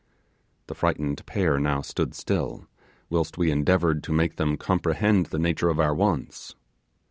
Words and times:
The 0.65 0.73
frightened 0.73 1.23
pair 1.27 1.59
now 1.59 1.83
stood 1.83 2.15
still, 2.15 2.65
whilst 3.11 3.37
we 3.37 3.51
endeavoured 3.51 4.03
to 4.05 4.11
make 4.11 4.37
them 4.37 4.57
comprehend 4.57 5.27
the 5.27 5.37
nature 5.37 5.69
of 5.69 5.79
our 5.79 5.93
wants. 5.93 6.55